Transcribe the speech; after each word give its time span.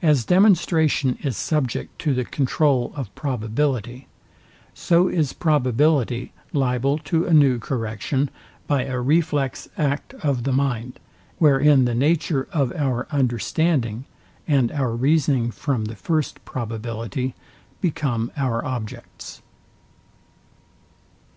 As 0.00 0.24
demonstration 0.24 1.18
is 1.20 1.36
subject 1.36 1.98
to 2.00 2.14
the 2.14 2.24
controul 2.24 2.92
of 2.94 3.12
probability, 3.16 4.06
so 4.72 5.08
is 5.08 5.32
probability 5.32 6.32
liable 6.52 6.96
to 6.98 7.24
a 7.26 7.34
new 7.34 7.58
correction 7.58 8.30
by 8.68 8.84
a 8.84 9.00
reflex 9.00 9.68
act 9.76 10.14
of 10.22 10.44
the 10.44 10.52
mind, 10.52 11.00
wherein 11.38 11.86
the 11.86 11.92
nature 11.96 12.46
of 12.52 12.70
our 12.76 13.08
understanding, 13.10 14.04
and 14.46 14.70
our 14.70 14.94
reasoning 14.94 15.50
from 15.50 15.86
the 15.86 15.96
first 15.96 16.44
probability 16.44 17.34
become 17.80 18.30
our 18.36 18.64
objects. 18.64 19.42